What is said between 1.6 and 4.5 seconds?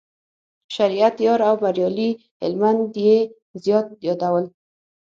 بریالي هلمند یې زیات یادول.